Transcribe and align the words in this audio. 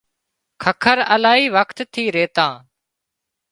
ککر 0.63 0.97
الاهي 1.13 1.45
وکت 1.55 1.77
ٿي 1.93 2.03
ريتان 2.15 2.55